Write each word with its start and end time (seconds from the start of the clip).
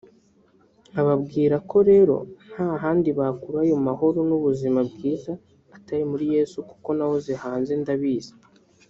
nkababwira 0.91 1.55
ko 1.69 1.77
rero 1.89 2.15
nta 2.51 2.69
handi 2.83 3.09
bakura 3.19 3.59
ayo 3.65 3.75
mahoro 3.87 4.19
n'ubuzima 4.29 4.79
bwiza 4.91 5.31
atari 5.77 6.03
muri 6.11 6.25
Yesu 6.35 6.57
kuko 6.69 6.89
nahoze 6.97 7.33
hanze 7.43 7.73
ndabizi 7.83 8.33